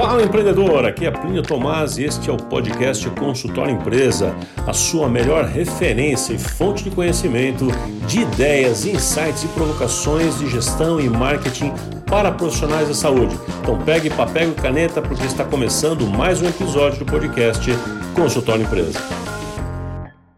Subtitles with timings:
[0.00, 4.32] Fala empreendedor, aqui é Plínio Tomás e este é o podcast Consultório Empresa,
[4.64, 7.66] a sua melhor referência e fonte de conhecimento
[8.06, 11.72] de ideias, insights e provocações de gestão e marketing
[12.06, 13.36] para profissionais da saúde.
[13.60, 17.68] Então pegue papel e caneta porque está começando mais um episódio do podcast
[18.14, 19.00] Consultório Empresa.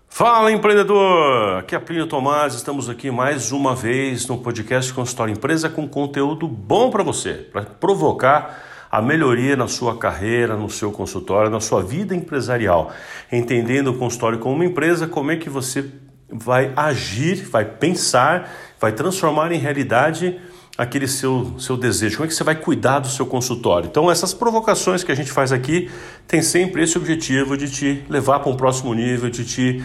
[0.08, 5.68] Fala empreendedor, aqui é Plínio Tomás, estamos aqui mais uma vez no podcast Consultório Empresa
[5.68, 11.51] com conteúdo bom para você, para provocar a melhoria na sua carreira, no seu consultório,
[11.51, 12.92] na sua vida empresarial.
[13.30, 15.84] Entendendo o consultório como uma empresa, como é que você
[16.28, 18.50] vai agir, vai pensar,
[18.80, 20.41] vai transformar em realidade
[20.78, 23.87] aquele seu, seu desejo, como é que você vai cuidar do seu consultório.
[23.87, 25.91] Então, essas provocações que a gente faz aqui
[26.27, 29.84] tem sempre esse objetivo de te levar para um próximo nível, de te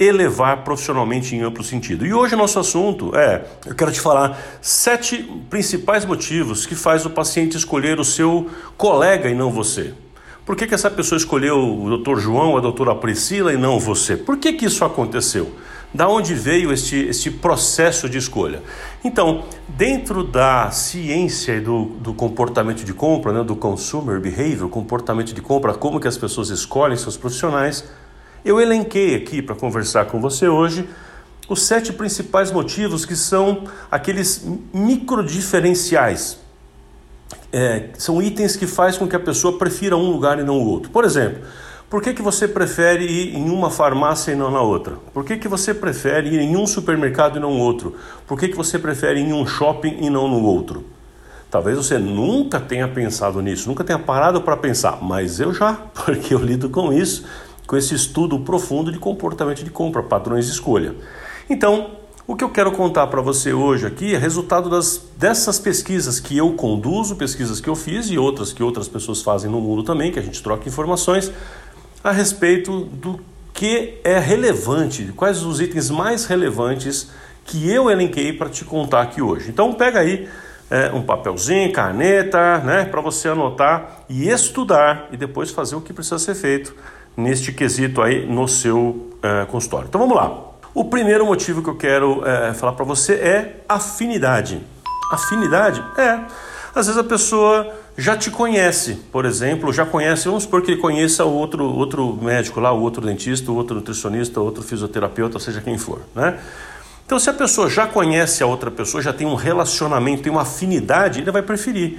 [0.00, 2.06] elevar profissionalmente em amplo sentido.
[2.06, 7.04] E hoje o nosso assunto é, eu quero te falar sete principais motivos que faz
[7.04, 9.92] o paciente escolher o seu colega e não você.
[10.46, 12.18] Por que, que essa pessoa escolheu o Dr.
[12.18, 14.16] João a doutora Priscila e não você?
[14.16, 15.52] Por que, que isso aconteceu?
[15.92, 18.62] Da onde veio este, este processo de escolha?
[19.04, 25.34] Então, dentro da ciência e do, do comportamento de compra, né, do consumer behavior, comportamento
[25.34, 27.84] de compra, como que as pessoas escolhem seus profissionais,
[28.44, 30.88] eu elenquei aqui para conversar com você hoje
[31.48, 36.38] os sete principais motivos que são aqueles micro diferenciais.
[37.52, 40.66] É, são itens que faz com que a pessoa prefira um lugar e não o
[40.66, 40.90] outro.
[40.90, 41.42] Por exemplo,
[41.90, 44.94] por que, que você prefere ir em uma farmácia e não na outra?
[45.12, 47.96] Por que, que você prefere ir em um supermercado e não no outro?
[48.28, 50.84] Por que, que você prefere ir em um shopping e não no outro?
[51.50, 55.72] Talvez você nunca tenha pensado nisso, nunca tenha parado para pensar, mas eu já,
[56.06, 57.24] porque eu lido com isso
[57.70, 60.92] com esse estudo profundo de comportamento de compra, padrões de escolha.
[61.48, 61.92] Então,
[62.26, 66.36] o que eu quero contar para você hoje aqui é resultado das, dessas pesquisas que
[66.36, 70.10] eu conduzo, pesquisas que eu fiz e outras que outras pessoas fazem no mundo também,
[70.10, 71.30] que a gente troca informações
[72.02, 73.20] a respeito do
[73.52, 77.12] que é relevante, quais os itens mais relevantes
[77.44, 79.48] que eu elenquei para te contar aqui hoje.
[79.48, 80.28] Então pega aí
[80.68, 85.92] é, um papelzinho, caneta, né, para você anotar e estudar e depois fazer o que
[85.92, 86.74] precisa ser feito
[87.16, 89.86] neste quesito aí no seu é, consultório.
[89.88, 90.50] Então vamos lá.
[90.72, 94.60] O primeiro motivo que eu quero é, falar para você é afinidade.
[95.10, 96.20] Afinidade é,
[96.74, 100.80] às vezes a pessoa já te conhece, por exemplo, já conhece, vamos supor que ele
[100.80, 105.76] conheça outro, outro médico lá, o outro dentista, o outro nutricionista, outro fisioterapeuta, seja quem
[105.76, 106.38] for, né?
[107.04, 110.42] Então, se a pessoa já conhece a outra pessoa, já tem um relacionamento, tem uma
[110.42, 111.98] afinidade, ele vai preferir.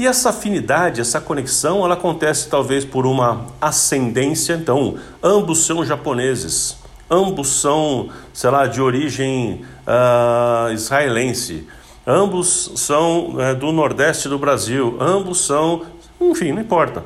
[0.00, 4.54] E essa afinidade, essa conexão, ela acontece talvez por uma ascendência.
[4.54, 6.78] Então, ambos são japoneses,
[7.10, 11.68] ambos são, sei lá, de origem uh, israelense,
[12.06, 15.82] ambos são uh, do nordeste do Brasil, ambos são,
[16.18, 17.04] enfim, não importa.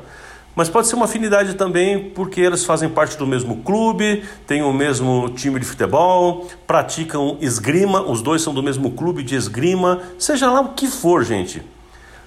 [0.55, 4.71] Mas pode ser uma afinidade também porque eles fazem parte do mesmo clube, têm o
[4.71, 10.49] mesmo time de futebol, praticam esgrima, os dois são do mesmo clube de esgrima, seja
[10.49, 11.74] lá o que for, gente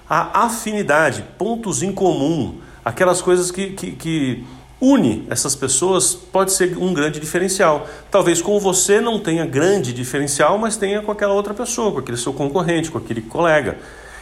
[0.09, 4.43] a afinidade, pontos em comum, aquelas coisas que, que, que
[4.81, 7.87] une essas pessoas pode ser um grande diferencial.
[8.09, 12.17] Talvez com você não tenha grande diferencial, mas tenha com aquela outra pessoa, com aquele
[12.17, 13.77] seu concorrente, com aquele colega.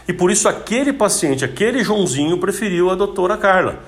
[0.07, 3.79] E por isso aquele paciente, aquele Joãozinho preferiu a doutora Carla,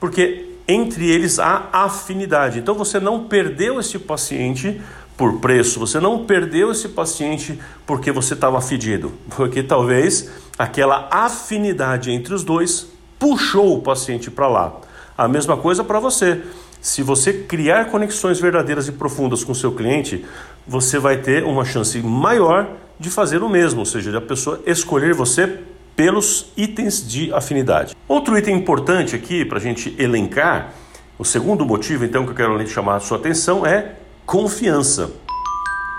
[0.00, 2.58] porque entre eles há afinidade.
[2.58, 4.80] Então você não perdeu esse paciente
[5.16, 12.10] por preço, você não perdeu esse paciente porque você estava fedido, porque talvez aquela afinidade
[12.10, 12.88] entre os dois
[13.18, 14.80] puxou o paciente para lá.
[15.16, 16.42] A mesma coisa para você.
[16.80, 20.24] Se você criar conexões verdadeiras e profundas com seu cliente,
[20.66, 24.60] você vai ter uma chance maior de fazer o mesmo, ou seja, de a pessoa
[24.66, 25.60] escolher você
[25.96, 27.96] pelos itens de afinidade.
[28.06, 30.74] Outro item importante aqui para a gente elencar,
[31.18, 33.94] o segundo motivo então que eu quero chamar a sua atenção é
[34.26, 35.12] confiança.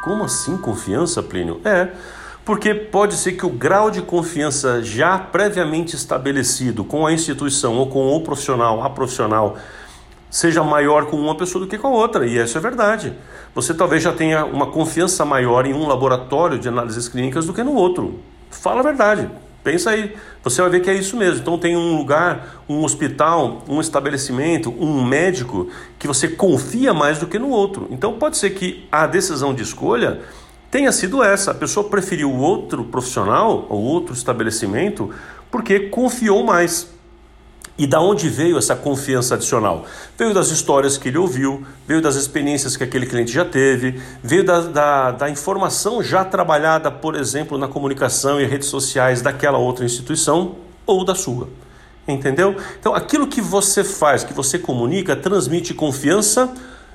[0.04, 1.62] Como assim confiança, Plínio?
[1.64, 1.90] É,
[2.44, 7.88] porque pode ser que o grau de confiança já previamente estabelecido com a instituição ou
[7.88, 9.58] com o profissional, a profissional,
[10.30, 13.14] seja maior com uma pessoa do que com a outra, e isso é verdade.
[13.56, 17.64] Você talvez já tenha uma confiança maior em um laboratório de análises clínicas do que
[17.64, 18.20] no outro.
[18.52, 19.30] Fala a verdade.
[19.68, 21.42] Pensa aí, você vai ver que é isso mesmo.
[21.42, 25.68] Então tem um lugar, um hospital, um estabelecimento, um médico
[26.00, 27.86] que você confia mais do que no outro.
[27.92, 30.22] Então pode ser que a decisão de escolha
[30.72, 31.52] tenha sido essa.
[31.52, 35.14] A pessoa preferiu outro profissional ou outro estabelecimento
[35.52, 36.90] porque confiou mais.
[37.78, 39.86] E da onde veio essa confiança adicional?
[40.18, 44.44] Veio das histórias que ele ouviu, veio das experiências que aquele cliente já teve, veio
[44.44, 49.86] da, da, da, informação já trabalhada, por exemplo, na comunicação e redes sociais daquela outra
[49.86, 50.56] instituição
[50.88, 51.50] ou da sua.
[52.08, 52.56] Entendeu?
[52.80, 56.52] Então, aquilo que você faz, que você comunica, transmite confiança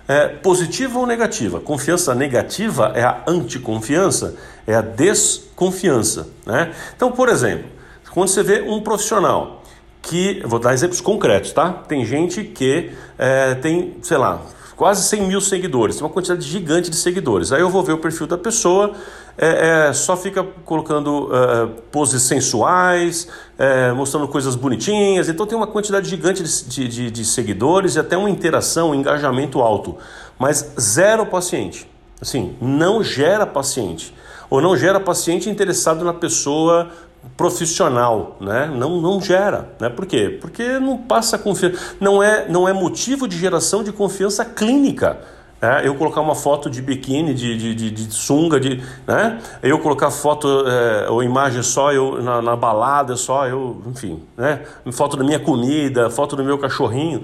[0.08, 1.60] é, positiva ou negativa.
[1.60, 4.34] Confiança negativa é a anticonfiança,
[4.66, 6.28] é a desconfiança.
[6.44, 6.74] Né?
[6.96, 7.70] Então, por exemplo,
[8.10, 9.61] quando você vê um profissional
[10.02, 11.70] que, vou dar exemplos concretos, tá?
[11.70, 14.42] Tem gente que é, tem, sei lá,
[14.76, 17.52] quase 100 mil seguidores, uma quantidade gigante de seguidores.
[17.52, 18.92] Aí eu vou ver o perfil da pessoa,
[19.38, 25.68] é, é, só fica colocando é, poses sensuais, é, mostrando coisas bonitinhas, então tem uma
[25.68, 29.96] quantidade gigante de, de, de seguidores e até uma interação, um engajamento alto,
[30.36, 31.88] mas zero paciente.
[32.20, 34.14] Assim, não gera paciente.
[34.50, 36.90] Ou não gera paciente interessado na pessoa
[37.36, 38.70] profissional, né?
[38.74, 39.88] Não, não gera, né?
[39.88, 40.38] Por quê?
[40.40, 45.18] Porque não passa confiança, não é, não é motivo de geração de confiança clínica.
[45.60, 49.38] É, eu colocar uma foto de biquíni, de, de, de, de sunga, de, né?
[49.62, 54.62] eu colocar foto é, ou imagem só eu na, na, balada, só eu, enfim, né?
[54.90, 57.22] foto da minha comida, foto do meu cachorrinho,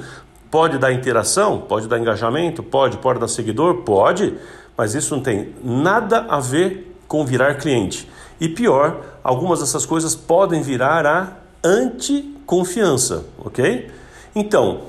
[0.52, 4.34] pode dar interação, pode dar engajamento, pode, pode dar seguidor, pode,
[4.76, 8.08] mas isso não tem nada a ver com virar cliente.
[8.40, 11.32] E pior, algumas dessas coisas podem virar a
[11.64, 13.90] anticonfiança, ok?
[14.34, 14.82] Então,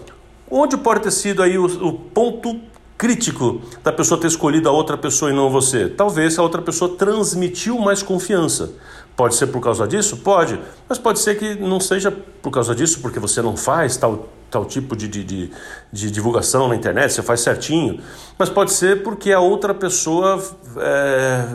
[0.50, 2.60] onde pode ter sido aí o, o ponto
[2.98, 5.88] crítico da pessoa ter escolhido a outra pessoa e não você?
[5.88, 8.74] Talvez a outra pessoa transmitiu mais confiança.
[9.16, 10.18] Pode ser por causa disso?
[10.18, 10.60] Pode.
[10.88, 14.64] Mas pode ser que não seja por causa disso, porque você não faz tal, tal
[14.64, 15.52] tipo de, de, de,
[15.92, 18.00] de divulgação na internet, você faz certinho.
[18.38, 20.42] Mas pode ser porque a outra pessoa.
[20.78, 21.46] É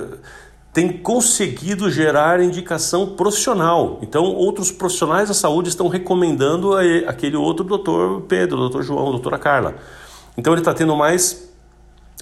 [0.75, 4.01] tem conseguido gerar indicação profissional.
[4.03, 6.75] Então, outros profissionais da saúde estão recomendando
[7.07, 9.77] aquele outro doutor Pedro, doutor João, doutora Carla.
[10.37, 11.49] Então, ele está tendo mais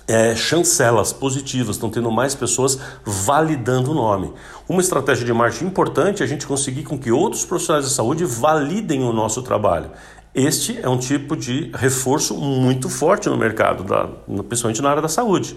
[0.07, 4.35] é, chancelas positivas, estão tendo mais pessoas validando o nome.
[4.69, 8.27] Uma estratégia de marketing importante é a gente conseguir com que outros profissionais da saúde
[8.27, 9.91] validem o nosso trabalho.
[10.35, 14.09] Este é um tipo de reforço muito forte no mercado, da,
[14.43, 15.57] principalmente na área da saúde.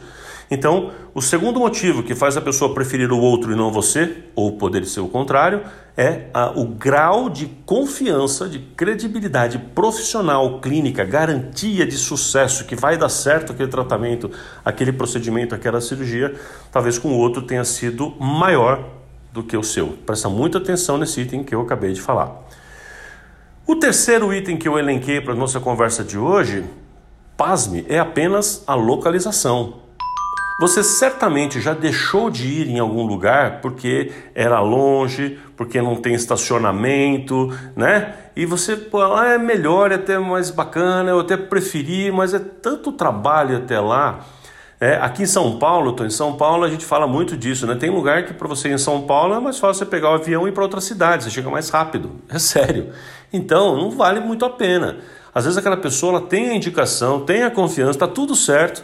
[0.50, 4.58] Então, o segundo motivo que faz a pessoa preferir o outro e não você, ou
[4.58, 5.64] poder ser o contrário,
[5.98, 12.98] é a, o grau de confiança, de credibilidade profissional, clínica, garantia de sucesso, que vai
[12.98, 14.30] dar certo aquele tratamento,
[14.64, 16.36] aquele procedimento, aquela cirurgia,
[16.72, 18.84] talvez com o outro tenha sido maior
[19.32, 19.98] do que o seu.
[20.06, 22.46] Presta muita atenção nesse item que eu acabei de falar.
[23.66, 26.64] O terceiro item que eu elenquei para a nossa conversa de hoje,
[27.36, 29.85] pasme, é apenas a localização.
[30.58, 36.14] Você certamente já deixou de ir em algum lugar porque era longe, porque não tem
[36.14, 38.16] estacionamento, né?
[38.38, 42.40] E você, pô, lá é melhor, é até mais bacana, eu até preferi, mas é
[42.40, 44.22] tanto trabalho até lá.
[44.80, 47.76] É, aqui em São Paulo, tô em São Paulo, a gente fala muito disso, né?
[47.76, 50.14] Tem lugar que para você ir em São Paulo é mais fácil você pegar o
[50.14, 52.12] avião e ir para outra cidade, você chega mais rápido.
[52.30, 52.92] É sério.
[53.32, 55.00] Então, não vale muito a pena.
[55.34, 58.84] Às vezes aquela pessoa ela tem a indicação, tem a confiança, está tudo certo,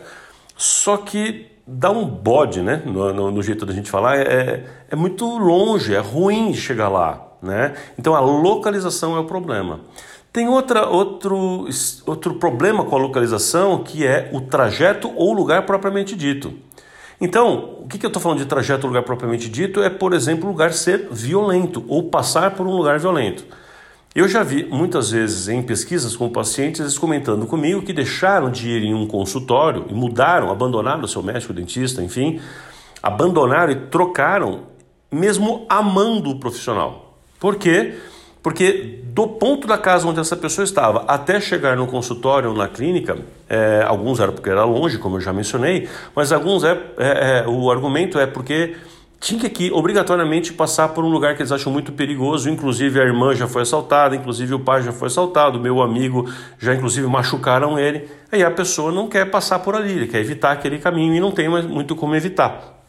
[0.57, 2.81] só que dá um bode, né?
[2.85, 7.33] No, no, no jeito da gente falar, é, é muito longe, é ruim chegar lá,
[7.41, 7.73] né?
[7.97, 9.79] Então a localização é o problema.
[10.33, 11.67] Tem outra, outro,
[12.05, 16.53] outro problema com a localização que é o trajeto ou lugar propriamente dito.
[17.19, 20.13] Então, o que, que eu estou falando de trajeto ou lugar propriamente dito é, por
[20.13, 23.45] exemplo, o lugar ser violento ou passar por um lugar violento.
[24.13, 28.67] Eu já vi muitas vezes em pesquisas com pacientes eles comentando comigo que deixaram de
[28.69, 32.41] ir em um consultório e mudaram, abandonaram o seu médico, dentista, enfim,
[33.01, 34.63] abandonaram e trocaram,
[35.09, 37.19] mesmo amando o profissional.
[37.39, 37.93] Por quê?
[38.43, 42.67] Porque do ponto da casa onde essa pessoa estava até chegar no consultório ou na
[42.67, 47.43] clínica, é, alguns eram porque era longe, como eu já mencionei, mas alguns é, é,
[47.45, 48.75] é o argumento é porque
[49.21, 52.49] tinha que obrigatoriamente passar por um lugar que eles acham muito perigoso.
[52.49, 56.73] Inclusive a irmã já foi assaltada, inclusive o pai já foi assaltado, meu amigo já
[56.73, 58.09] inclusive machucaram ele.
[58.31, 61.31] Aí a pessoa não quer passar por ali, ele quer evitar aquele caminho e não
[61.31, 62.81] tem mais muito como evitar.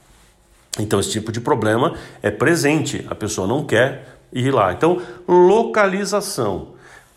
[0.79, 4.73] Então esse tipo de problema é presente, a pessoa não quer ir lá.
[4.73, 6.72] Então localização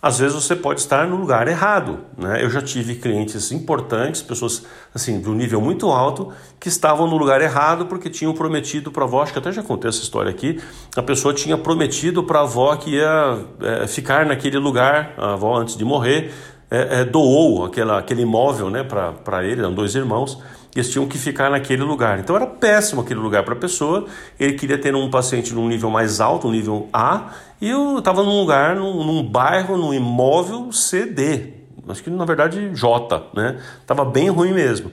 [0.05, 1.97] às vezes você pode estar no lugar errado.
[2.15, 2.43] Né?
[2.43, 7.41] Eu já tive clientes importantes, pessoas assim do nível muito alto, que estavam no lugar
[7.41, 10.61] errado porque tinham prometido para a avó, acho que até já contei essa história aqui,
[10.95, 15.57] a pessoa tinha prometido para a avó que ia é, ficar naquele lugar, a avó
[15.57, 16.31] antes de morrer,
[16.69, 20.39] é, é, doou aquela, aquele imóvel né, para ele, eram dois irmãos,
[20.75, 22.19] eles tinham que ficar naquele lugar.
[22.19, 24.05] Então era péssimo aquele lugar para a pessoa.
[24.37, 27.31] Ele queria ter um paciente num nível mais alto, um nível A,
[27.61, 31.53] e eu estava num lugar, num, num, bairro, num imóvel CD.
[31.87, 33.59] Acho que na verdade J, né?
[33.85, 34.91] Tava bem ruim mesmo.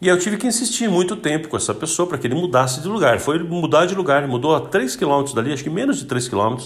[0.00, 2.88] E eu tive que insistir muito tempo com essa pessoa para que ele mudasse de
[2.88, 3.20] lugar.
[3.20, 6.56] Foi mudar de lugar, mudou a 3 km dali, acho que menos de 3 km.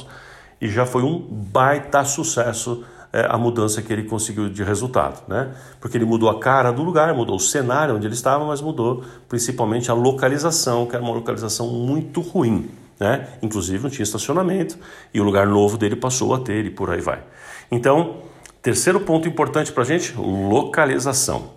[0.59, 5.55] e já foi um baita sucesso é, a mudança que ele conseguiu de resultado, né?
[5.81, 9.05] Porque ele mudou a cara do lugar, mudou o cenário onde ele estava, mas mudou
[9.29, 13.29] principalmente a localização, que era uma localização muito ruim, né?
[13.43, 14.79] Inclusive não tinha estacionamento
[15.13, 17.23] e o lugar novo dele passou a ter e por aí vai.
[17.71, 18.23] Então,
[18.63, 21.55] terceiro ponto importante para a gente, localização.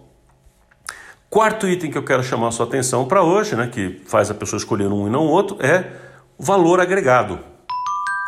[1.30, 4.34] Quarto item que eu quero chamar a sua atenção para hoje, né, que faz a
[4.34, 5.92] pessoa escolher um e não outro, é
[6.38, 7.40] valor agregado.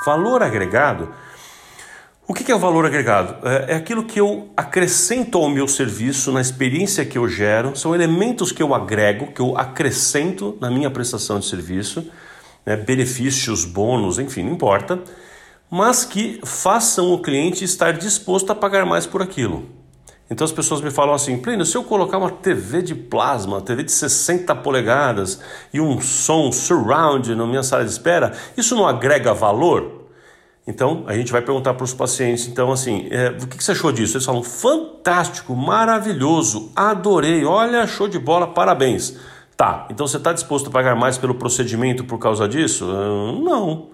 [0.05, 1.09] Valor agregado
[2.31, 3.45] o que é o valor agregado?
[3.45, 7.93] É, é aquilo que eu acrescento ao meu serviço, na experiência que eu gero, são
[7.93, 12.09] elementos que eu agrego, que eu acrescento na minha prestação de serviço,
[12.65, 14.99] né, benefícios, bônus, enfim, não importa,
[15.69, 19.65] mas que façam o cliente estar disposto a pagar mais por aquilo.
[20.29, 23.83] Então as pessoas me falam assim, Plínio, se eu colocar uma TV de plasma, TV
[23.83, 25.41] de 60 polegadas
[25.73, 30.01] e um som surround na minha sala de espera, isso não agrega valor?
[30.65, 33.71] Então, a gente vai perguntar para os pacientes, então, assim, é, o que, que você
[33.71, 34.15] achou disso?
[34.15, 39.17] Eles falam, fantástico, maravilhoso, adorei, olha, show de bola, parabéns.
[39.61, 42.83] Tá, então você está disposto a pagar mais pelo procedimento por causa disso?
[42.83, 43.89] Uh, não.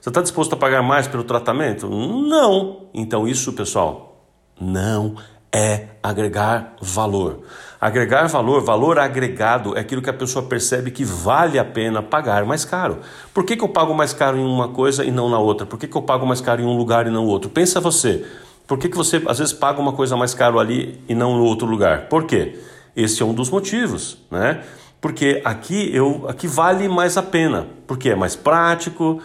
[0.00, 1.90] Você está disposto a pagar mais pelo tratamento?
[1.90, 2.86] Não.
[2.94, 4.24] Então, isso, pessoal,
[4.58, 5.16] não
[5.52, 7.40] é agregar valor.
[7.78, 12.46] Agregar valor, valor agregado, é aquilo que a pessoa percebe que vale a pena pagar
[12.46, 13.00] mais caro.
[13.34, 15.66] Por que, que eu pago mais caro em uma coisa e não na outra?
[15.66, 17.50] Por que, que eu pago mais caro em um lugar e não no outro?
[17.50, 18.24] Pensa você.
[18.66, 21.44] Por que, que você às vezes paga uma coisa mais caro ali e não no
[21.44, 22.08] outro lugar?
[22.08, 22.58] Por quê?
[22.96, 24.62] Esse é um dos motivos, né?
[25.00, 29.20] Porque aqui eu aqui vale mais a pena, porque é mais prático,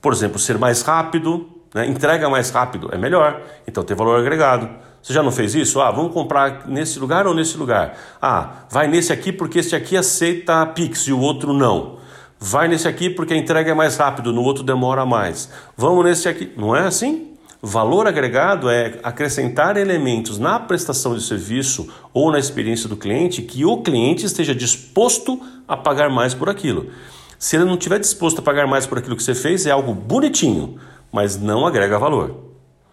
[0.00, 1.86] por exemplo, ser mais rápido, né?
[1.86, 4.68] entrega mais rápido é melhor, então tem valor agregado.
[5.02, 5.80] Você já não fez isso?
[5.80, 7.96] Ah, vamos comprar nesse lugar ou nesse lugar?
[8.20, 11.98] Ah, vai nesse aqui porque esse aqui aceita Pix e o outro não.
[12.38, 15.50] Vai nesse aqui porque a entrega é mais rápido, no outro demora mais.
[15.76, 16.52] Vamos nesse aqui.
[16.56, 17.29] Não é assim?
[17.62, 23.66] Valor agregado é acrescentar elementos na prestação de serviço ou na experiência do cliente que
[23.66, 25.38] o cliente esteja disposto
[25.68, 26.90] a pagar mais por aquilo.
[27.38, 29.92] Se ele não estiver disposto a pagar mais por aquilo que você fez, é algo
[29.92, 30.78] bonitinho,
[31.12, 32.34] mas não agrega valor.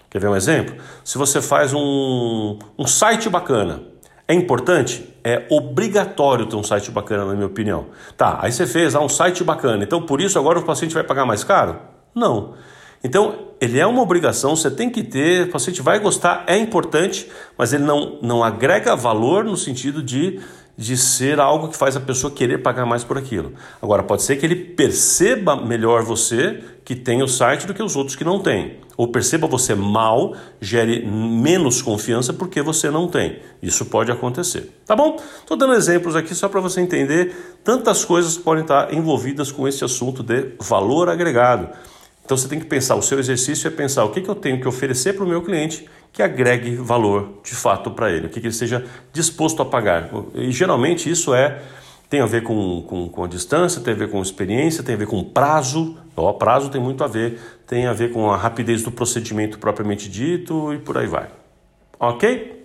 [0.09, 0.75] Quer ver um exemplo?
[1.01, 3.83] Se você faz um, um site bacana,
[4.27, 5.13] é importante?
[5.23, 7.85] É obrigatório ter um site bacana, na minha opinião.
[8.17, 11.05] Tá, aí você fez ah, um site bacana, então por isso agora o paciente vai
[11.05, 11.77] pagar mais caro?
[12.13, 12.55] Não.
[13.03, 17.27] Então, ele é uma obrigação, você tem que ter, o paciente vai gostar, é importante,
[17.57, 20.39] mas ele não, não agrega valor no sentido de
[20.77, 23.53] de ser algo que faz a pessoa querer pagar mais por aquilo.
[23.81, 27.95] Agora, pode ser que ele perceba melhor você que tem o site do que os
[27.95, 28.77] outros que não têm.
[28.95, 33.39] Ou perceba você mal, gere menos confiança porque você não tem.
[33.61, 34.71] Isso pode acontecer.
[34.85, 35.17] Tá bom?
[35.39, 39.67] Estou dando exemplos aqui só para você entender tantas coisas que podem estar envolvidas com
[39.67, 41.69] esse assunto de valor agregado.
[42.27, 44.59] Então você tem que pensar, o seu exercício é pensar o que, que eu tenho
[44.59, 48.41] que oferecer para o meu cliente que agregue valor de fato para ele, o que,
[48.41, 50.09] que ele esteja disposto a pagar.
[50.35, 51.61] E geralmente isso é
[52.09, 54.97] tem a ver com, com, com, a distância, tem a ver com experiência, tem a
[54.97, 55.97] ver com prazo.
[56.17, 60.09] O prazo tem muito a ver, tem a ver com a rapidez do procedimento propriamente
[60.09, 61.29] dito e por aí vai.
[61.97, 62.61] Ok?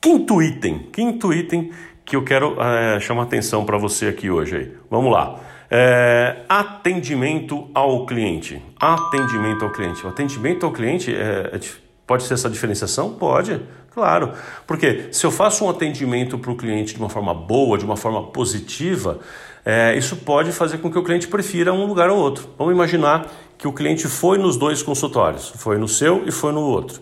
[0.00, 1.70] Quinto item, quinto item
[2.02, 4.56] que eu quero é, chamar atenção para você aqui hoje.
[4.56, 4.72] Aí.
[4.90, 5.51] Vamos lá.
[5.74, 8.62] É, atendimento ao cliente.
[8.78, 10.04] Atendimento ao cliente.
[10.04, 11.60] O atendimento ao cliente é, é,
[12.06, 13.14] pode ser essa diferenciação?
[13.14, 13.58] Pode,
[13.94, 14.34] claro.
[14.66, 17.96] Porque se eu faço um atendimento para o cliente de uma forma boa, de uma
[17.96, 19.20] forma positiva,
[19.64, 22.50] é, isso pode fazer com que o cliente prefira um lugar ou outro.
[22.58, 26.60] Vamos imaginar que o cliente foi nos dois consultórios, foi no seu e foi no
[26.60, 27.00] outro.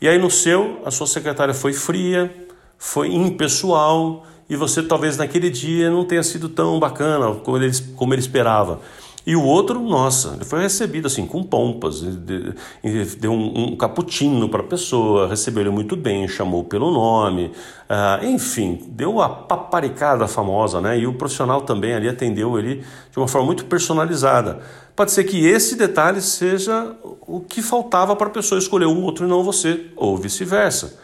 [0.00, 2.28] E aí no seu, a sua secretária foi fria,
[2.76, 8.12] foi impessoal, e você talvez naquele dia não tenha sido tão bacana como ele, como
[8.12, 8.80] ele esperava.
[9.26, 14.60] E o outro, nossa, ele foi recebido assim com pompas, deu um, um cappuccino para
[14.60, 17.52] a pessoa, recebeu ele muito bem, chamou pelo nome,
[17.88, 20.98] uh, enfim, deu a paparicada famosa, né?
[20.98, 24.60] E o profissional também ali atendeu ele de uma forma muito personalizada.
[24.96, 29.26] Pode ser que esse detalhe seja o que faltava para a pessoa escolher o outro
[29.26, 30.98] e não você, ou vice-versa.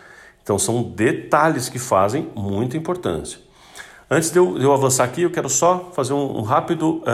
[0.46, 3.40] Então são detalhes que fazem muita importância.
[4.08, 7.04] Antes de eu, de eu avançar aqui, eu quero só fazer um, um rápido uh,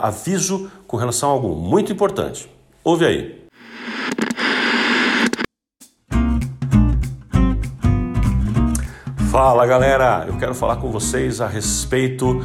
[0.00, 2.46] aviso com relação a algo muito importante.
[2.84, 3.42] Ouve aí.
[9.30, 12.44] Fala galera, eu quero falar com vocês a respeito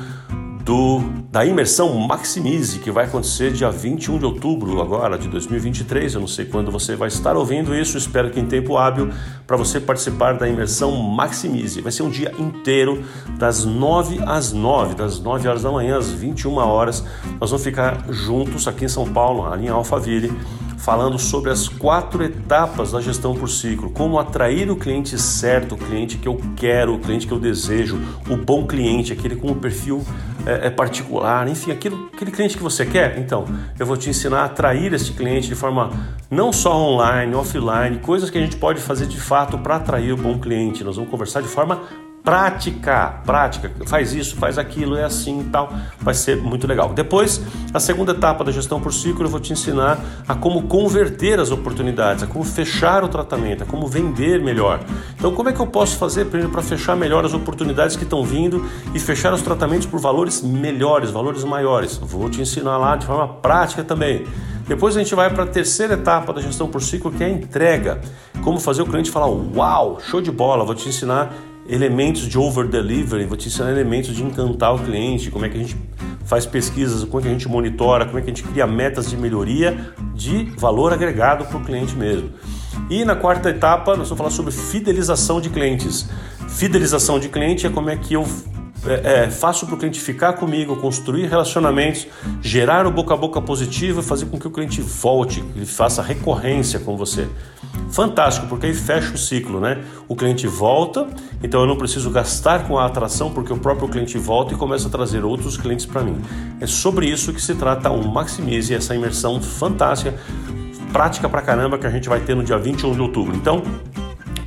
[0.70, 1.00] do,
[1.32, 6.14] da imersão Maximize, que vai acontecer dia 21 de outubro agora de 2023.
[6.14, 9.10] Eu não sei quando você vai estar ouvindo isso, espero que em tempo hábil
[9.48, 11.82] para você participar da imersão Maximize.
[11.82, 13.04] Vai ser um dia inteiro,
[13.40, 17.04] das 9 às 9, das 9 horas da manhã às 21 horas.
[17.42, 20.32] Nós vamos ficar juntos aqui em São Paulo, ali em Alphaville
[20.80, 25.78] falando sobre as quatro etapas da gestão por ciclo, como atrair o cliente certo, o
[25.78, 29.56] cliente que eu quero, o cliente que eu desejo, o bom cliente, aquele com o
[29.56, 30.04] perfil
[30.46, 33.20] é, é particular, enfim, aquilo, aquele cliente que você quer.
[33.20, 33.46] Então,
[33.78, 35.92] eu vou te ensinar a atrair este cliente de forma
[36.32, 40.18] não só online, offline, coisas que a gente pode fazer de fato para atrair o
[40.18, 40.84] bom cliente.
[40.84, 41.82] Nós vamos conversar de forma
[42.24, 46.94] prática, prática, faz isso, faz aquilo, é assim e tal, vai ser muito legal.
[46.94, 47.42] Depois,
[47.74, 51.52] a segunda etapa da gestão por ciclo, eu vou te ensinar a como converter as
[51.52, 54.80] oportunidades, a como fechar o tratamento, a como vender melhor.
[55.18, 58.24] Então, como é que eu posso fazer primeiro para fechar melhor as oportunidades que estão
[58.24, 61.98] vindo e fechar os tratamentos por valores melhores, valores maiores?
[61.98, 64.26] Vou te ensinar lá de forma prática também.
[64.68, 67.30] Depois a gente vai para a terceira etapa da gestão por ciclo, que é a
[67.30, 68.00] entrega.
[68.44, 70.64] Como fazer o cliente falar: Uau, show de bola!
[70.64, 71.34] Vou te ensinar
[71.70, 75.58] elementos de over delivery, vou te ensinar elementos de encantar o cliente, como é que
[75.58, 75.78] a gente
[76.26, 79.10] faz pesquisas, como é que a gente monitora, como é que a gente cria metas
[79.10, 82.32] de melhoria de valor agregado para o cliente mesmo.
[82.90, 86.10] E na quarta etapa, nós vamos falar sobre fidelização de clientes.
[86.48, 88.26] Fidelização de cliente é como é que eu
[88.86, 92.08] é, é, faço para o cliente ficar comigo, construir relacionamentos,
[92.42, 96.02] gerar o boca a boca positivo e fazer com que o cliente volte, ele faça
[96.02, 97.28] recorrência com você.
[97.92, 99.84] Fantástico, porque aí fecha o ciclo, né?
[100.08, 101.08] O cliente volta,
[101.44, 104.88] então eu não preciso gastar com a atração, porque o próprio cliente volta e começa
[104.88, 106.22] a trazer outros clientes para mim.
[106.62, 110.16] É sobre isso que se trata o Maximize, essa imersão fantástica,
[110.94, 113.36] prática pra caramba que a gente vai ter no dia 21 de outubro.
[113.36, 113.62] Então,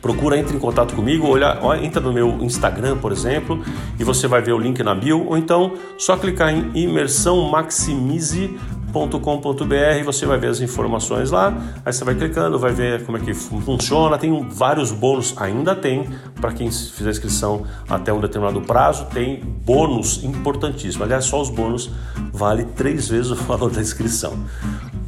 [0.03, 3.63] procura, entre em contato comigo, olha, entra no meu Instagram, por exemplo,
[3.99, 8.55] e você vai ver o link na bio, ou então só clicar em imersão maximize
[8.93, 13.21] com.br você vai ver as informações lá, aí você vai clicando, vai ver como é
[13.21, 16.07] que funciona, tem vários bônus, ainda tem,
[16.41, 21.91] para quem fizer inscrição até um determinado prazo, tem bônus importantíssimos, aliás só os bônus
[22.33, 24.35] vale três vezes o valor da inscrição.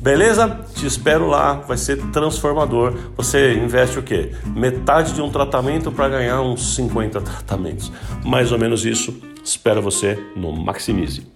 [0.05, 0.61] Beleza?
[0.75, 2.93] Te espero lá, vai ser transformador.
[3.17, 4.33] Você investe o quê?
[4.45, 7.91] Metade de um tratamento para ganhar uns 50 tratamentos.
[8.23, 9.19] Mais ou menos isso.
[9.43, 11.27] Espero você no Maximize.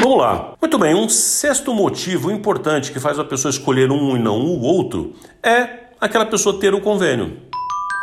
[0.00, 0.54] Vamos lá.
[0.60, 4.60] Muito bem, um sexto motivo importante que faz a pessoa escolher um e não o
[4.60, 7.38] outro é aquela pessoa ter o convênio.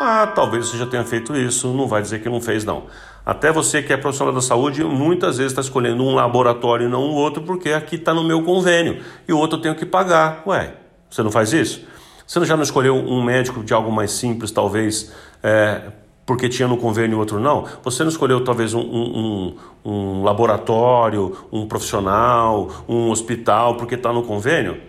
[0.01, 2.88] Ah, talvez você já tenha feito isso, não vai dizer que não fez, não.
[3.25, 7.01] Até você que é profissional da saúde, muitas vezes está escolhendo um laboratório e não
[7.01, 10.41] o outro, porque aqui está no meu convênio e o outro eu tenho que pagar.
[10.47, 10.73] Ué,
[11.10, 11.86] você não faz isso?
[12.25, 15.12] Você já não escolheu um médico de algo mais simples, talvez,
[15.43, 15.81] é,
[16.25, 17.65] porque tinha no convênio e outro não?
[17.84, 24.23] Você não escolheu talvez um, um, um laboratório, um profissional, um hospital porque está no
[24.23, 24.79] convênio?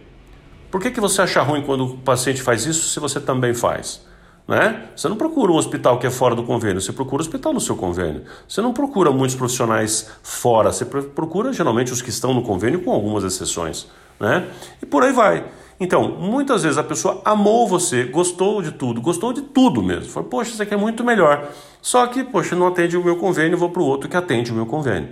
[0.71, 4.07] Por que, que você acha ruim quando o paciente faz isso se você também faz?
[4.53, 4.83] Né?
[4.95, 7.61] Você não procura um hospital que é fora do convênio, você procura um hospital no
[7.61, 8.25] seu convênio.
[8.47, 12.93] Você não procura muitos profissionais fora, você procura geralmente os que estão no convênio, com
[12.93, 13.87] algumas exceções.
[14.21, 14.47] Né?
[14.83, 15.47] E por aí vai.
[15.81, 20.13] Então, muitas vezes a pessoa amou você, gostou de tudo, gostou de tudo mesmo.
[20.13, 21.49] Falou, poxa, isso aqui é muito melhor.
[21.81, 24.55] Só que, poxa, não atende o meu convênio, vou para o outro que atende o
[24.55, 25.09] meu convênio.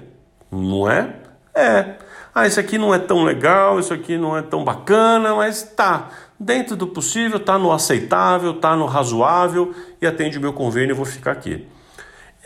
[0.52, 1.14] Não é?
[1.54, 1.94] É.
[2.34, 6.10] Ah, isso aqui não é tão legal, isso aqui não é tão bacana, mas tá.
[6.40, 10.96] Dentro do possível, tá no aceitável, tá no razoável e atende o meu convênio, eu
[10.96, 11.68] vou ficar aqui.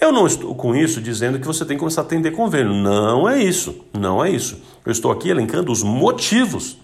[0.01, 2.75] Eu não estou com isso dizendo que você tem que começar a atender convênio.
[2.75, 3.87] Não é isso.
[3.93, 4.61] Não é isso.
[4.85, 6.79] Eu estou aqui elencando os motivos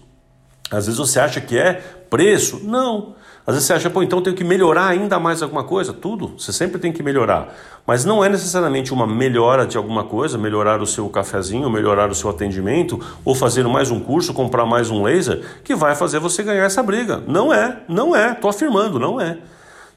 [0.71, 1.73] às vezes você acha que é
[2.09, 2.61] preço.
[2.63, 3.15] Não.
[3.45, 5.91] Às vezes você acha, pô, então tenho que melhorar ainda mais alguma coisa.
[5.91, 7.53] Tudo, você sempre tem que melhorar.
[7.85, 12.15] Mas não é necessariamente uma melhora de alguma coisa, melhorar o seu cafezinho, melhorar o
[12.15, 16.43] seu atendimento, ou fazer mais um curso, comprar mais um laser, que vai fazer você
[16.43, 17.23] ganhar essa briga.
[17.27, 18.31] Não é, não é.
[18.33, 19.39] Estou afirmando, não é.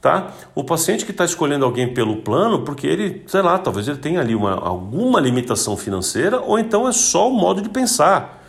[0.00, 0.32] Tá?
[0.54, 4.20] O paciente que está escolhendo alguém pelo plano, porque ele, sei lá, talvez ele tenha
[4.20, 8.42] ali uma, alguma limitação financeira, ou então é só o modo de pensar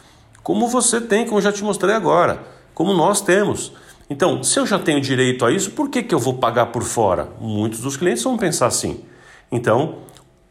[0.44, 2.44] como você tem, como eu já te mostrei agora,
[2.74, 3.72] como nós temos.
[4.10, 6.84] Então, se eu já tenho direito a isso, por que, que eu vou pagar por
[6.84, 7.30] fora?
[7.40, 9.04] Muitos dos clientes vão pensar assim.
[9.52, 9.96] Então,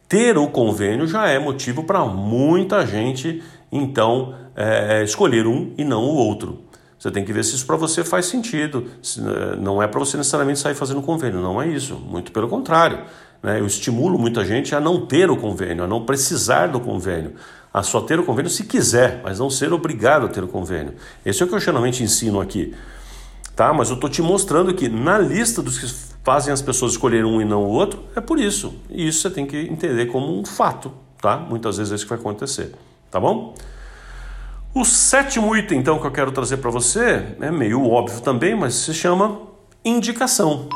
[0.09, 6.05] ter o convênio já é motivo para muita gente, então, é, escolher um e não
[6.05, 6.65] o outro.
[6.99, 8.87] Você tem que ver se isso para você faz sentido.
[9.19, 11.97] É, não é para você necessariamente sair fazendo convênio, não é isso.
[11.97, 13.01] Muito pelo contrário.
[13.43, 13.61] Né?
[13.61, 17.35] Eu estimulo muita gente a não ter o convênio, a não precisar do convênio
[17.75, 20.95] a só ter o convênio se quiser, mas não ser obrigado a ter o convênio.
[21.27, 22.73] Esse é o que eu geralmente ensino aqui.
[23.55, 23.73] Tá?
[23.73, 25.87] Mas eu estou te mostrando que na lista dos que
[26.25, 28.75] fazem as pessoas escolherem um e não o outro, é por isso.
[28.91, 30.93] E isso você tem que entender como um fato.
[31.21, 31.37] Tá?
[31.37, 32.73] Muitas vezes é isso que vai acontecer.
[33.11, 33.55] Tá bom?
[34.75, 38.75] O sétimo item, então, que eu quero trazer para você é meio óbvio também, mas
[38.75, 39.43] se chama
[39.85, 40.69] indicação.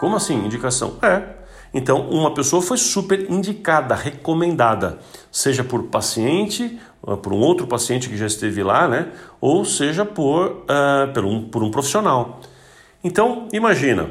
[0.00, 0.96] Como assim indicação?
[1.00, 1.39] É,
[1.72, 4.98] Então, uma pessoa foi super indicada, recomendada,
[5.30, 9.08] seja por paciente, ah, por um outro paciente que já esteve lá, né?
[9.40, 12.40] ou seja por, uh, por, um, por um profissional.
[13.02, 14.10] Então, imagina,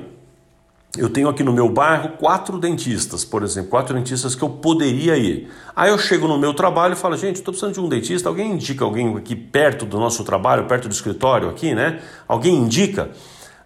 [0.97, 5.15] eu tenho aqui no meu bairro quatro dentistas, por exemplo, quatro dentistas que eu poderia
[5.17, 5.51] ir.
[5.75, 8.53] Aí eu chego no meu trabalho e falo, gente, estou precisando de um dentista, alguém
[8.53, 11.99] indica alguém aqui perto do nosso trabalho, perto do escritório aqui, né?
[12.27, 13.11] Alguém indica?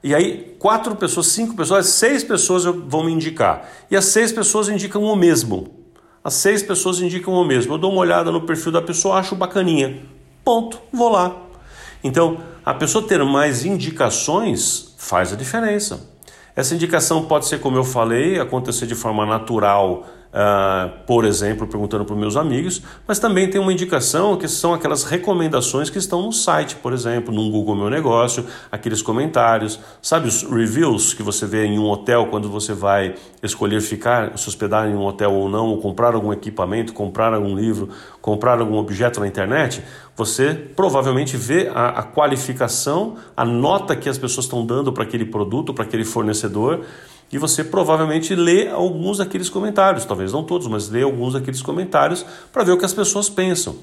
[0.04, 3.70] E aí, quatro pessoas, cinco pessoas, seis pessoas vão me indicar.
[3.90, 5.84] E as seis pessoas indicam o mesmo.
[6.22, 7.74] As seis pessoas indicam o mesmo.
[7.74, 10.02] Eu dou uma olhada no perfil da pessoa, acho bacaninha.
[10.44, 11.38] Ponto, vou lá.
[12.04, 16.10] Então, a pessoa ter mais indicações faz a diferença.
[16.54, 22.04] Essa indicação pode ser, como eu falei, acontecer de forma natural Uh, por exemplo, perguntando
[22.06, 26.34] para meus amigos, mas também tem uma indicação que são aquelas recomendações que estão no
[26.34, 31.66] site, por exemplo, no Google Meu Negócio, aqueles comentários, sabe os reviews que você vê
[31.66, 35.68] em um hotel quando você vai escolher ficar, se hospedar em um hotel ou não,
[35.68, 39.84] ou comprar algum equipamento, comprar algum livro, comprar algum objeto na internet,
[40.16, 45.26] você provavelmente vê a, a qualificação, a nota que as pessoas estão dando para aquele
[45.26, 46.84] produto, para aquele fornecedor
[47.34, 52.24] e você provavelmente lê alguns daqueles comentários, talvez não todos, mas lê alguns daqueles comentários
[52.52, 53.76] para ver o que as pessoas pensam.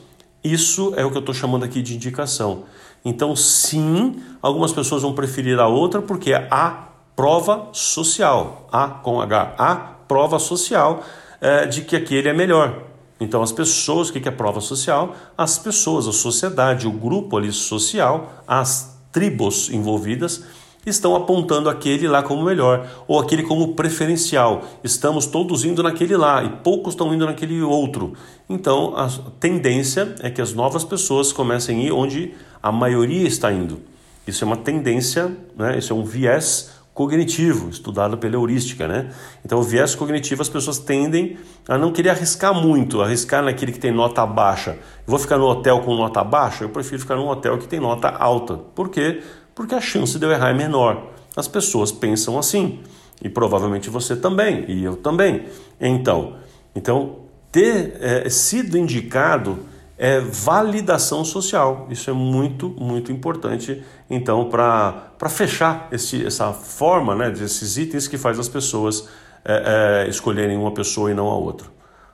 [0.42, 2.62] Isso é o que eu estou chamando aqui de indicação.
[3.04, 9.20] Então, sim, algumas pessoas vão preferir a outra porque é a prova social, A com
[9.20, 11.02] H, a prova social
[11.40, 12.84] é, de que aquele é melhor.
[13.18, 15.16] Então, as pessoas, o que é prova social?
[15.36, 20.44] As pessoas, a sociedade, o grupo ali social, as tribos envolvidas
[20.86, 24.64] estão apontando aquele lá como melhor ou aquele como preferencial.
[24.82, 28.14] Estamos todos indo naquele lá e poucos estão indo naquele outro.
[28.48, 33.52] Então a tendência é que as novas pessoas comecem a ir onde a maioria está
[33.52, 33.80] indo.
[34.26, 35.78] Isso é uma tendência, né?
[35.78, 39.10] isso é um viés cognitivo, estudado pela heurística, né?
[39.44, 43.78] Então, o viés cognitivo, as pessoas tendem a não querer arriscar muito, arriscar naquele que
[43.78, 44.72] tem nota baixa.
[44.72, 46.64] Eu vou ficar no hotel com nota baixa?
[46.64, 48.56] Eu prefiro ficar num hotel que tem nota alta.
[48.74, 49.22] Por quê?
[49.60, 51.10] Porque a chance de eu errar é menor.
[51.36, 52.80] As pessoas pensam assim,
[53.22, 55.44] e provavelmente você também, e eu também.
[55.78, 56.36] Então,
[56.74, 57.16] então
[57.52, 59.58] ter é, sido indicado
[59.98, 61.86] é validação social.
[61.90, 68.16] Isso é muito, muito importante, então, para fechar esse, essa forma, né, desses itens que
[68.16, 69.10] faz as pessoas
[69.44, 71.68] é, é, escolherem uma pessoa e não a outra.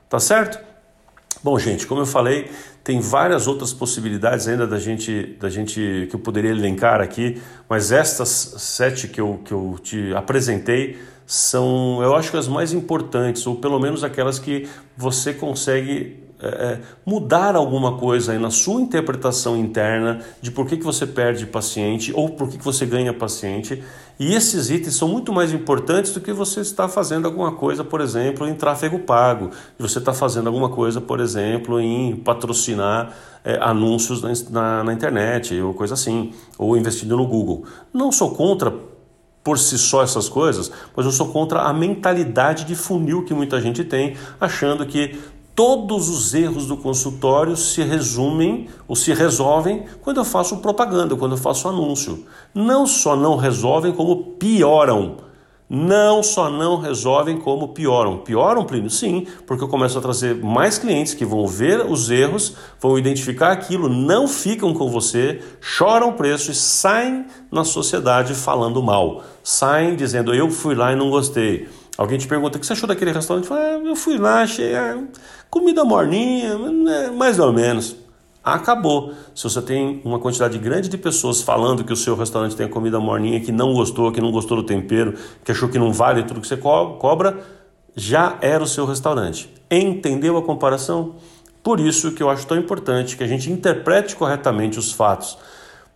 [0.09, 0.59] Tá certo?
[1.47, 2.51] Bom, gente, como eu falei,
[2.83, 7.93] tem várias outras possibilidades ainda da gente, da gente que eu poderia elencar aqui, mas
[7.93, 8.29] estas
[8.59, 13.55] sete que eu, que eu te apresentei são, eu acho que as mais importantes, ou
[13.55, 19.57] pelo menos aquelas que você consegue é, é, mudar alguma coisa aí na sua interpretação
[19.57, 23.83] interna de por que, que você perde paciente ou por que, que você ganha paciente.
[24.19, 28.01] E esses itens são muito mais importantes do que você estar fazendo alguma coisa, por
[28.01, 34.23] exemplo, em tráfego pago, você está fazendo alguma coisa, por exemplo, em patrocinar é, anúncios
[34.23, 37.65] na, na, na internet ou coisa assim, ou investindo no Google.
[37.95, 38.75] Não sou contra
[39.47, 43.61] por si só essas coisas, mas eu sou contra a mentalidade de funil que muita
[43.61, 45.17] gente tem, achando que
[45.57, 51.33] todos os erros do consultório se resumem ou se resolvem quando eu faço propaganda, quando
[51.33, 52.27] eu faço anúncio.
[52.55, 55.17] Não só não resolvem, como pioram.
[55.69, 58.19] Não só não resolvem, como pioram.
[58.19, 58.91] Pioram, Plínio?
[58.91, 63.51] Sim, porque eu começo a trazer mais clientes que vão ver os erros, vão identificar
[63.51, 69.25] aquilo, não ficam com você, choram o preço e saem na sociedade falando mal.
[69.43, 71.67] Saem dizendo, eu fui lá e não gostei.
[71.97, 73.49] Alguém te pergunta o que você achou daquele restaurante?
[73.49, 75.03] Fala, ah, eu fui lá, achei ah,
[75.51, 77.97] comida morninha, né, mais ou menos.
[78.43, 79.13] Acabou.
[79.35, 83.01] Se você tem uma quantidade grande de pessoas falando que o seu restaurante tem comida
[83.01, 86.41] morninha, que não gostou, que não gostou do tempero, que achou que não vale tudo
[86.41, 87.39] que você cobra,
[87.95, 89.53] já era o seu restaurante.
[89.71, 91.17] Entendeu a comparação?
[91.63, 95.37] Por isso que eu acho tão importante que a gente interprete corretamente os fatos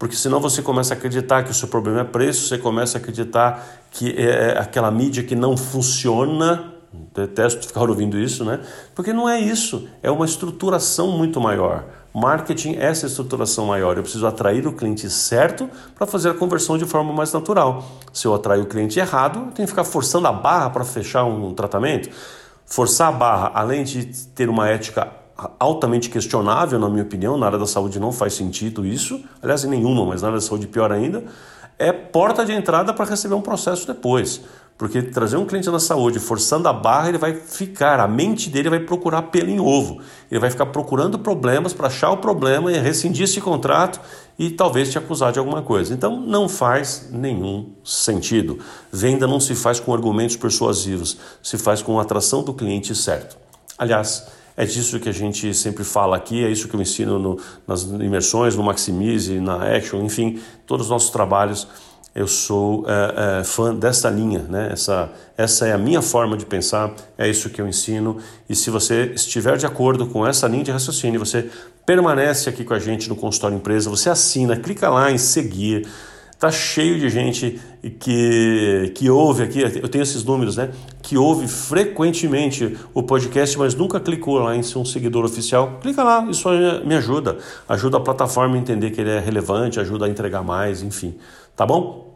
[0.00, 2.98] porque senão você começa a acreditar que o seu problema é preço, você começa a
[3.02, 6.72] acreditar que é, é aquela mídia que não funciona.
[6.92, 8.60] Detesto ficar ouvindo isso, né?
[8.94, 11.84] Porque não é isso, é uma estruturação muito maior.
[12.12, 13.96] Marketing é essa estruturação maior.
[13.96, 17.84] Eu preciso atrair o cliente certo para fazer a conversão de forma mais natural.
[18.12, 21.24] Se eu atrair o cliente errado, eu tenho que ficar forçando a barra para fechar
[21.24, 22.10] um tratamento.
[22.66, 25.12] Forçar a barra, além de ter uma ética
[25.58, 27.38] altamente questionável, na minha opinião.
[27.38, 30.44] Na área da saúde não faz sentido isso, aliás, em nenhuma, mas na área da
[30.44, 31.24] saúde pior ainda.
[31.78, 34.42] É porta de entrada para receber um processo depois.
[34.80, 38.70] Porque trazer um cliente na saúde forçando a barra, ele vai ficar, a mente dele
[38.70, 40.00] vai procurar pelo em ovo.
[40.30, 44.00] Ele vai ficar procurando problemas para achar o problema e rescindir esse contrato
[44.38, 45.92] e talvez te acusar de alguma coisa.
[45.92, 48.58] Então não faz nenhum sentido.
[48.90, 53.36] Venda não se faz com argumentos persuasivos, se faz com a atração do cliente certo.
[53.76, 57.38] Aliás, é disso que a gente sempre fala aqui, é isso que eu ensino no,
[57.66, 61.68] nas imersões, no Maximize, na Action, enfim, todos os nossos trabalhos
[62.14, 64.70] eu sou é, é, fã desta linha, né?
[64.72, 68.18] Essa, essa é a minha forma de pensar, é isso que eu ensino.
[68.48, 71.48] E se você estiver de acordo com essa linha de raciocínio, você
[71.86, 75.86] permanece aqui com a gente no consultório empresa, você assina, clica lá em seguir.
[76.40, 77.60] Tá cheio de gente
[77.98, 80.70] que, que ouve aqui, eu tenho esses números, né?
[81.02, 85.78] Que ouve frequentemente o podcast, mas nunca clicou lá em ser um seguidor oficial.
[85.82, 86.48] Clica lá, isso
[86.86, 87.36] me ajuda.
[87.68, 91.14] Ajuda a plataforma a entender que ele é relevante, ajuda a entregar mais, enfim.
[91.54, 92.08] Tá bom?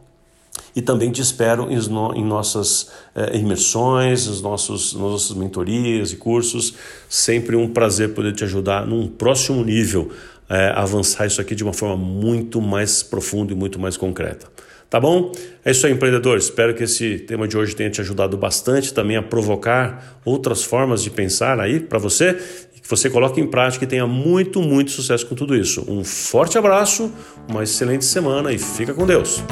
[0.75, 6.73] E também te espero em, nossas eh, imersões, nos nossos, nas nossas mentorias e cursos.
[7.07, 10.11] Sempre um prazer poder te ajudar num próximo nível
[10.49, 14.47] a avançar isso aqui de uma forma muito mais profunda e muito mais concreta.
[14.89, 15.31] Tá bom?
[15.63, 16.37] É isso aí, empreendedor.
[16.37, 21.03] Espero que esse tema de hoje tenha te ajudado bastante também a provocar outras formas
[21.03, 22.37] de pensar aí para você
[22.85, 25.83] que você coloque em prática e tenha muito, muito sucesso com tudo isso.
[25.87, 27.11] Um forte abraço,
[27.49, 29.43] uma excelente semana e fica com Deus.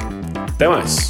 [0.53, 1.10] Até mais!